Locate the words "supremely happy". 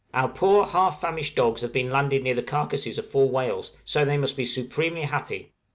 4.45-5.53